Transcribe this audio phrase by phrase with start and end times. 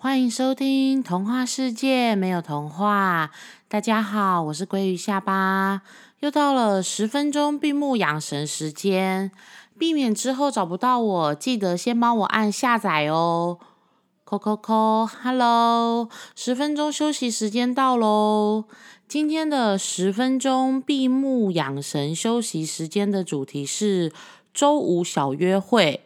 [0.00, 3.32] 欢迎收听《童话世界没有童话》。
[3.66, 5.82] 大家好，我是鲑鱼下巴，
[6.20, 9.32] 又到了十分钟闭目养神时间。
[9.76, 13.58] 避免之后找不到我，记得先帮我按下载哦。
[14.22, 18.66] 扣扣扣，Hello，十分钟休息时间到喽。
[19.08, 24.12] 今天的十分钟闭目养神休息时间的主题是
[24.54, 26.04] 周五小约会。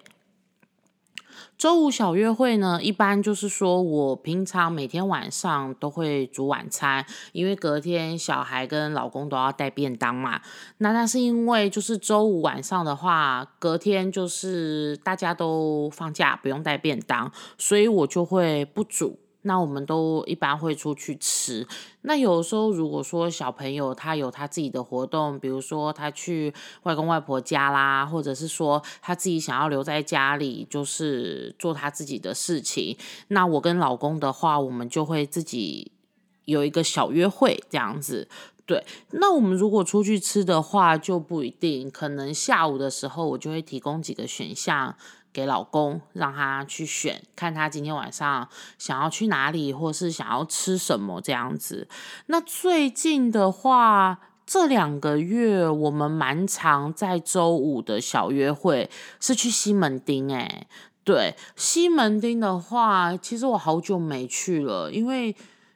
[1.63, 10.41] 周五小约会呢，一般就是说我平常每天晚上都会煮晚餐，因为隔天小孩跟老公都要带便当嘛。
[10.79, 19.21] 那那是因为就是周五晚上的话，隔天就是大家都放假，不用带便当，所以我就会不煮。
[19.43, 21.67] 那我们都一般会出去吃。
[22.03, 26.53] 那有时候如果说小朋友他有他自己的活动，比如说他去
[26.85, 32.97] 外公外婆家啦，或者是说他自己想要留在家里，就是做他自己的事情。
[33.29, 35.93] 那我跟老公的话，我们就会自己
[36.45, 38.29] 有一个小约会这样子。
[38.65, 44.95] 对，那我们如果出去吃的话，就不一定，可能下午的时候我就会提供几个选项。
[45.33, 51.89] 给老公，让他去选，看他今天晚上想要去哪里，或是想要吃什么这样子。
[52.27, 60.31] 那最近的话，这两个月我们蛮常在周五的小约会是去西门町。
[60.35, 60.67] 诶，
[61.03, 65.35] 对，西门町的话，其实我好久没去了，因为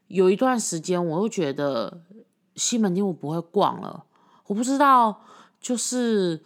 [0.09, 2.03] 有一段时间我又觉得
[2.57, 4.05] 西门町我不会逛了，
[4.49, 5.23] 我不知道
[5.59, 6.43] 就是。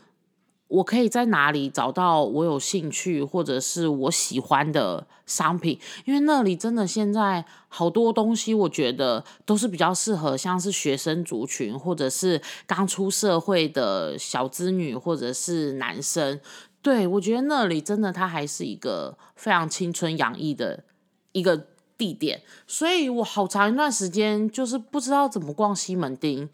[0.71, 5.79] 我可以在哪里找到我有兴趣或者是我喜欢的商品？
[6.05, 16.41] 因为那里真的现在好多东西，我觉得都是比较适合像是学生族群，或者是刚出社会的小资女，或者是男生。
[16.81, 20.85] 对我觉得那里真的它还是一个非常青春洋溢的
[21.33, 21.67] 一个
[21.98, 26.48] 地点，所以我好长一段时间就是不知道怎么逛西门町。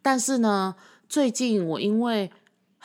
[0.00, 0.76] 但是呢，
[1.08, 2.30] 最近我因为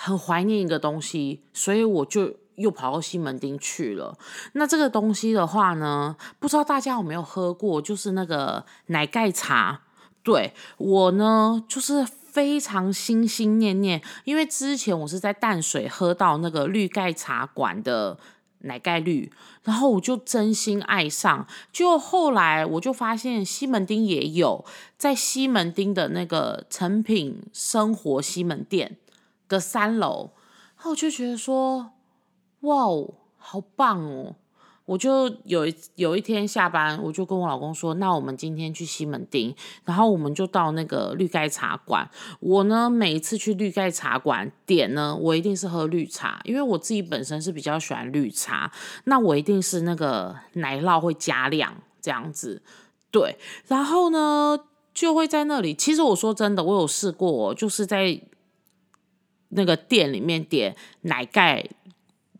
[0.04, 4.18] 很怀念一个东西，所以我就又跑到西门町去了。
[4.54, 9.82] 那这个东西的话呢，不知道大家有没有喝过，就是那个奶盖茶。
[10.24, 18.18] 对我呢，就是非常心心念念，因为之前我是在淡水喝到那个绿盖茶馆的
[18.62, 19.32] 奶盖绿，
[19.64, 21.48] 然后我就真心爱上。
[21.72, 24.66] 就后来我就发现西门町也有，
[24.98, 28.98] 在西门町的那个成品生活西门店。
[29.52, 30.32] 的三楼，
[30.78, 31.92] 然后我就觉得说，
[32.62, 34.36] 哇哦，好棒哦！
[34.86, 39.54] 我就有一有一天下班，我就跟我老公说，那我们今天去西门町，
[39.86, 42.10] 然后我们就到那个绿盖茶馆。
[42.40, 48.72] 我呢，每一次去绿盖茶馆点呢，我一定是喝绿茶，因为我自己本身是比较喜欢绿茶。
[49.06, 52.62] 那我一定是那个奶酪会加量这样子，
[53.12, 53.38] 对。
[53.68, 54.60] 然后呢，
[54.94, 55.74] 就会在那里。
[55.74, 58.22] 其实我说真的，我有试过，就是在。
[59.52, 61.66] 那个店里面点奶盖，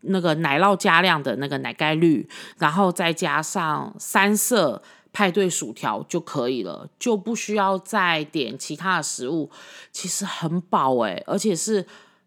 [0.02, 2.28] 那个奶酪加量的那个奶盖绿，
[2.58, 9.50] 然后再加上三色派对薯条就可以了，就不需要再点其他的食物。
[9.90, 11.86] 其实很饱诶，而且是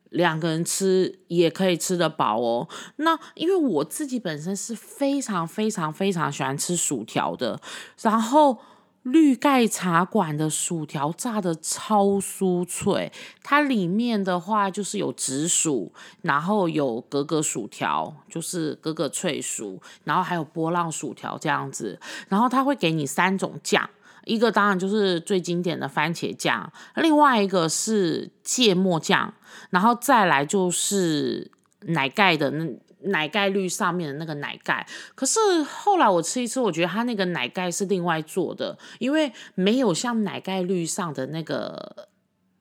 [0.09, 2.67] 两个人吃也可以吃得饱哦。
[2.97, 7.59] 那因为我自己本身是非常非常非常喜欢吃薯条的，
[8.01, 8.59] 然后。
[9.05, 13.11] 绿盖茶馆的薯条炸的超酥脆，
[13.43, 15.93] 它里面的话就是有紫薯，
[16.23, 21.99] 然后有格格薯条，就是格格脆薯，然后还有波浪薯条这样子，
[22.29, 23.87] 然后它会给你三种酱，
[24.23, 29.31] 一个当然就是最经典的番茄酱，另外一个是芥末酱，
[29.69, 31.51] 然后再来就是
[31.81, 32.65] 奶盖的那。
[33.05, 42.07] 奶盖绿上面的那个奶盖，可是后来我吃一次，我觉得它那个奶盖是另外做的，因为没有像奶盖绿上的那个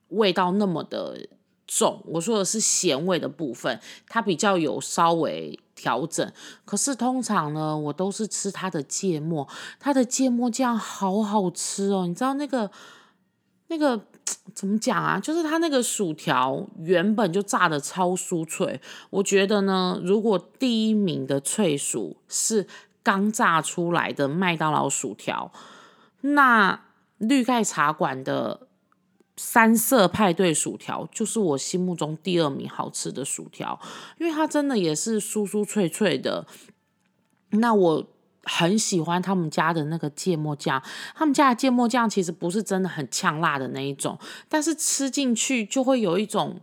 [0.09, 1.27] 味道那么的
[1.67, 2.01] 重。
[2.05, 6.31] 我说的是咸味的部分，它比较有稍微调整。
[6.63, 9.47] 可是通常呢，我都是吃它的芥末，
[9.79, 12.69] 它的芥末酱好好吃哦，你知道那个
[13.67, 14.05] 那个。
[14.55, 15.19] 怎么讲啊？
[15.19, 22.65] 就是它那个薯条原本就炸的超酥脆，我觉得呢，如果第一名的脆薯是
[23.03, 25.51] 刚炸出来的麦当劳薯条，
[26.21, 26.85] 那
[27.17, 28.67] 绿盖茶馆的
[29.37, 33.79] 三色派对薯条就是我心目中第二名好吃的薯条，
[34.19, 36.47] 因为它真的也是酥酥脆脆的。
[37.49, 38.07] 那我。
[38.45, 40.81] 很喜欢他们家的那个芥末酱，
[41.13, 46.61] 他们家的芥末酱其实不是真的很呛辣的那一种，但是吃进去就会有一种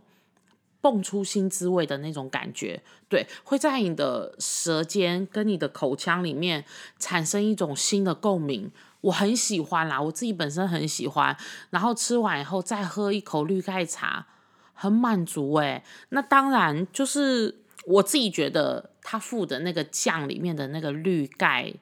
[0.81, 6.65] 蹦出新滋味的那种感觉，对，会在你的舌尖跟你的口腔里面
[6.99, 8.71] 产生一种新的共鸣，
[9.01, 11.37] 我很喜欢啦，我自己本身很喜欢。
[11.69, 14.27] 然后吃完以后再喝一口绿盖茶，
[14.73, 15.83] 很满足诶。
[16.09, 21.73] 那当然就是我自己觉得他附的那个酱里面的那个绿盖。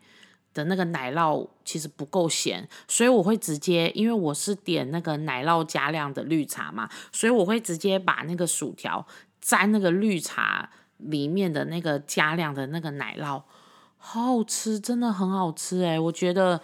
[0.54, 9.08] 的那个奶酪其实不够咸，所以我会直接，因为我是点那个奶酪加量的绿茶嘛，所以我会直接把那个薯条
[9.40, 13.44] 沾那个绿茶里面的那个加量的那个奶酪，
[13.98, 16.60] 好好吃，真的很好吃诶，我觉得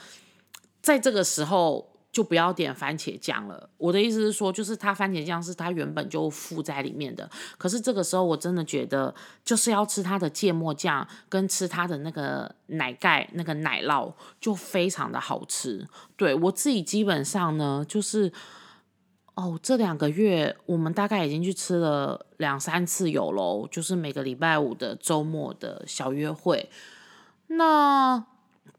[0.81, 1.96] 在这个时候。
[2.17, 3.69] 就不要点番茄酱了。
[3.77, 7.29] 我的意思是说，就是它番茄酱是它原本就附在里面的。
[7.59, 9.13] 可是这个时候，我真的觉得
[9.45, 14.11] 就是要吃它的芥末酱，跟吃它的那个奶盖那个奶酪，
[14.41, 15.87] 就非常的好吃。
[16.15, 18.33] 对我自己基本上呢，就是
[19.35, 26.67] 哦，这两个月我们大概已经去吃了两三次有喽，就是每个礼拜五的周末的小约会。
[27.45, 28.25] 那。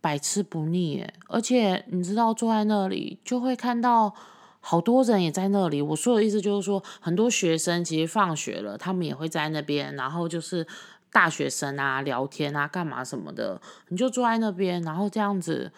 [0.01, 4.15] 百吃不腻，而且你知道坐在那里就会看到
[4.61, 5.83] 好多人也在那里。
[5.83, 10.67] 我说的意思就是说，很多学生其实放学了，他们也会在那边，然后就是
[11.11, 15.73] 大学生啊聊天啊干嘛什么的，你就坐在那边，然后这样子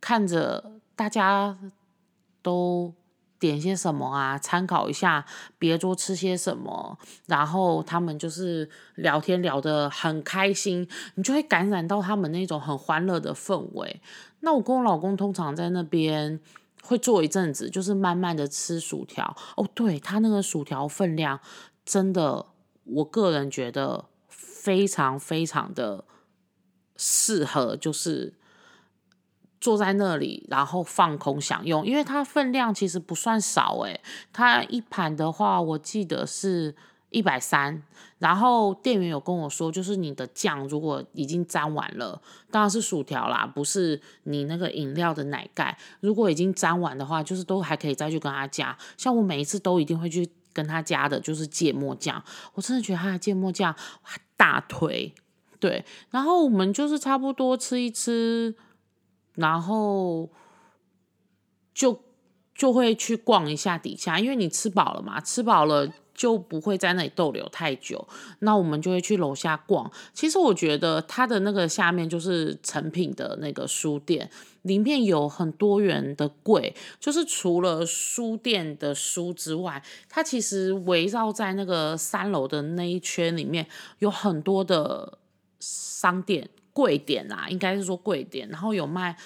[0.00, 1.56] 看着大家
[2.42, 2.92] 都。
[3.40, 4.38] 点些什么啊？
[4.38, 5.24] 参考一下
[5.58, 6.96] 别桌吃些什么，
[7.26, 14.00] 然后他们就是聊天聊得很开心，你就会感染到他们那种很欢乐的氛围。
[14.40, 16.38] 那我跟我老公通常在那边
[16.82, 19.34] 会坐一阵子，就是慢慢的吃薯条。
[19.56, 21.40] 哦，对他那个薯条分量
[21.84, 22.46] 真的，
[22.84, 26.04] 我个人觉得非常非常的
[26.96, 28.34] 适合，就是。
[29.60, 34.00] 坐在那里，然后放空享用，因为它分量其实不算少诶，
[34.32, 36.74] 它一盘的话，我记得是
[37.10, 37.82] 一百三。
[38.18, 42.20] 然后店员有跟我说，就是你的酱如果已经沾完了，
[42.50, 45.78] 当然是薯条啦，不是你那个饮料的奶盖。
[46.00, 48.76] 如果已经沾完的话，就是都还可以再去跟他加。
[48.98, 52.22] 像我每一次都一定会去跟他加的，就是芥末酱。
[52.52, 53.74] 我真的觉得他的芥末酱
[54.36, 55.14] 大推，
[55.58, 55.82] 对。
[56.10, 58.54] 然后我们就是差不多吃一吃。
[59.34, 60.28] 然后
[61.72, 62.00] 就
[62.54, 68.06] 就会去逛一下底下，因为你吃饱了嘛，吃饱了就不会在那里逗留太久。
[68.40, 69.90] 那我们就会去楼下逛。
[70.12, 74.30] 其实我觉得它的那个下面就是成品的那个书店，
[74.62, 83.66] 里面有很多元的柜，就是除了书店的书之外，它其实围绕在那个三楼的那一圈里面
[84.00, 85.18] 有很多的
[85.60, 86.50] 商店。
[86.72, 89.16] 贵点啦，应该是说贵点，然后有卖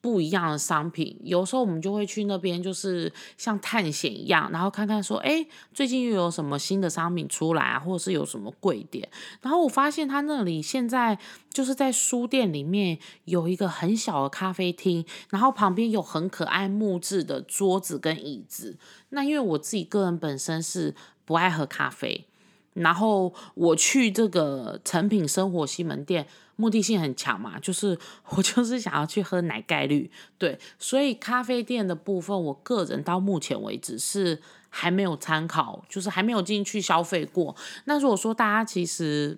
[0.00, 1.18] 不一样的商品。
[1.24, 5.44] 有时候我们就会去那边，就是像探险一样，然后看看说，哎，
[5.74, 9.08] 最近又有什么新的商品出来啊，或者是有什么贵点。
[9.40, 11.18] 然后我发现他那里现在
[11.52, 18.78] 就是在书店里面有一个很小的咖啡厅，然后旁边有很可爱木质的桌子跟椅子。
[19.08, 20.94] 那因为我自己个人本身是
[21.24, 22.28] 不爱喝咖啡，
[22.76, 26.26] 然后我去这个成品生活西门店。
[26.58, 27.98] 目的性很强嘛，就是
[28.30, 34.40] 我就是想要去喝奶盖绿，对，所以咖啡店的部分，我个人到目前为止是
[34.70, 37.54] 还没有参考，就是还没有进去消费过。
[37.84, 39.36] 那如果说大家其实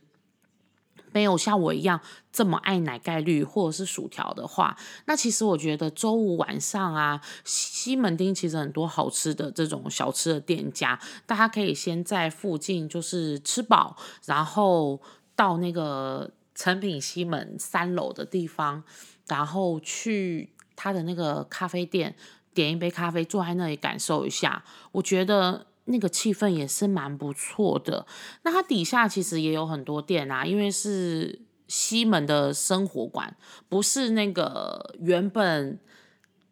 [1.19, 2.01] 没有像我一样
[2.33, 4.77] 这么爱奶盖绿或者是薯条的话，
[5.07, 13.97] 那其实我觉得周五晚上啊，西门町其实很多好吃的这种小吃的店家，大家可以先在附近就是吃饱，
[14.27, 15.01] 然后
[15.35, 16.31] 到那个。
[16.61, 18.83] 成品西门三楼的地方，
[19.29, 22.17] 然后去他的那个咖啡店
[22.53, 28.07] 点一杯咖啡，坐在那里感受一下，我觉得那个气氛也是蛮不错的。
[28.43, 33.37] 那它底下其实也有很多店啊，因为是西门的生活馆，
[33.69, 35.79] 不是那个原本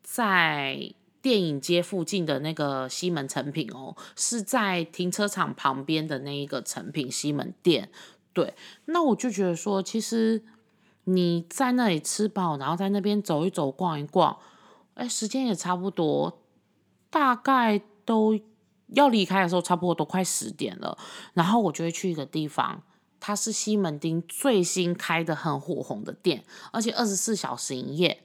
[0.02, 7.90] 在电影街附近的那个西门成品哦，是在停车场旁边的那一个成品西门店。
[8.32, 10.44] 对，那我就觉得说，其实
[11.04, 14.38] 你在那里吃饱，然后在那边走一走、逛一逛，
[14.94, 16.42] 哎，时间也差不多，
[17.08, 18.38] 大概都
[18.88, 20.96] 要离开的时候，差不多都快十点了。
[21.34, 22.82] 然后我就会去一个地方，
[23.20, 28.22] 它是西门町最新开的很火红的店，而且二十四小时营业。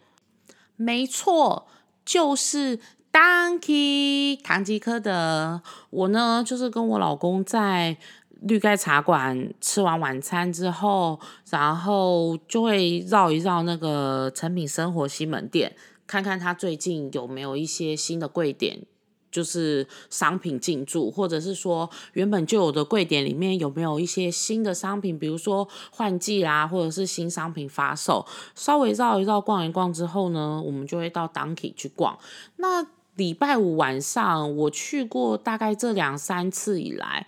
[0.76, 1.68] 没错，
[2.04, 2.80] 就是
[3.12, 5.62] Donkey 唐吉诃德。
[5.90, 7.98] 我呢，就是跟我老公在。
[8.44, 11.20] 绿盖茶馆吃完晚餐之后，
[11.52, 15.76] 然后就会绕一绕那个成品生活西门店，
[16.08, 18.82] 看看他最近有没有一些新的贵点
[19.32, 28.26] 就是商品进驻，或者是说原本就有的柜点里面有没有一些新的商品，比如说换季啦，或者是新商品发售。
[28.54, 32.20] 稍微绕一绕、逛一逛之后呢，我们就会到 Donkey 去逛。
[32.58, 32.86] 那
[33.16, 37.28] 礼拜五晚上我去过，大概这两三次以来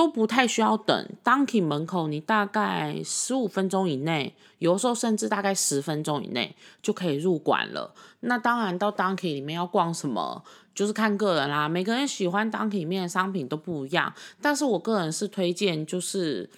[0.00, 7.92] 都不太需要等 Donkey 门口，你大概十五分钟以内，有时候甚至大概十分钟以内就可以入馆了。
[8.20, 10.42] 那当然到 Donkey 里面要逛什么？
[10.74, 14.10] 就是看个人啦，每个人喜欢 Donkey 里面的商品都不一样。
[14.40, 16.48] 但是我个人是推荐，就是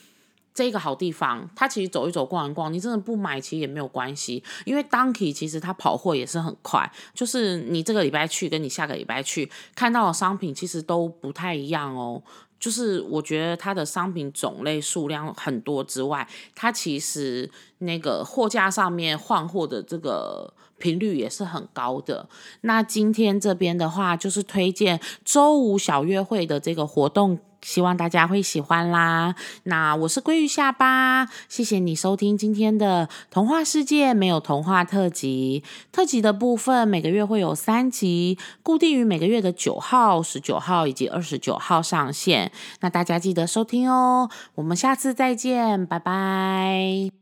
[0.55, 12.23] 这个好地方，它其实走一走、逛一逛，你真的不买其实也没有关系，因为 Donkey 其实它跑货也是很快，就是你这个礼拜去跟你下个礼拜去看到的商品其实都不太一样哦。
[12.63, 20.55] 就是我觉得它的商品种类数量很多之外，它其实那个货架上面换货的这个。
[20.83, 22.29] 频率也是很高的。
[22.63, 29.37] 那今天这边的话，就是推荐周五小约会的这个活动，希望大家会喜欢啦。
[29.63, 35.63] 那我是鲑鱼下巴，谢谢你收听今天的童话世界没有童话特辑。
[35.93, 42.51] 特辑的部分每个月会有三集，固定于每个月的九号、十九号以及二十九号上线。
[42.81, 44.29] 那大家记得收听哦。
[44.57, 47.22] 我们下次再见，拜拜。